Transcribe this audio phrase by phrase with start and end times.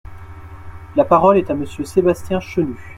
[0.95, 2.75] La parole est à Monsieur Sébastien Chenu.